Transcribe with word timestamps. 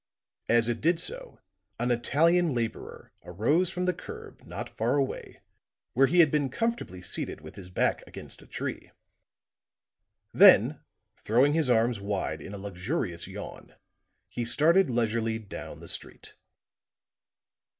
As 0.49 0.67
it 0.67 0.81
did 0.81 0.99
so, 0.99 1.37
an 1.79 1.91
Italian 1.91 2.55
laborer 2.55 3.13
arose 3.23 3.69
from 3.69 3.85
the 3.85 3.93
curb 3.93 4.41
not 4.47 4.67
far 4.67 4.95
away 4.95 5.41
where 5.93 6.07
he 6.07 6.21
had 6.21 6.31
been 6.31 6.49
comfortably 6.49 7.03
seated 7.03 7.41
with 7.41 7.53
his 7.53 7.69
back 7.69 8.01
against 8.07 8.41
a 8.41 8.47
tree; 8.47 8.89
then 10.33 10.81
throwing 11.17 11.53
his 11.53 11.69
arms 11.69 11.99
wide 11.99 12.41
in 12.41 12.55
a 12.55 12.57
luxurious 12.57 13.27
yawn, 13.27 13.75
he 14.27 14.43
started 14.43 14.89
leisurely 14.89 15.37
down 15.37 15.81
the 15.81 15.87
street. 15.87 16.35